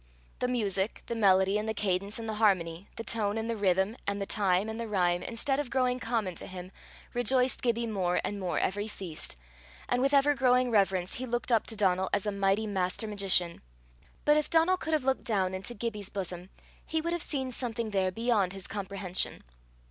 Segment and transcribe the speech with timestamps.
[0.39, 3.95] The music, the melody and the cadence and the harmony, the tone and the rhythm
[4.07, 6.71] and the time and the rhyme, instead of growing common to him,
[7.13, 9.35] rejoiced Gibbie more and more every feast,
[9.87, 13.61] and with ever growing reverence he looked up to Donal as a mighty master magician.
[14.25, 16.49] But if Donal could have looked down into Gibbie's bosom,
[16.83, 19.43] he would have seen something there beyond his comprehension.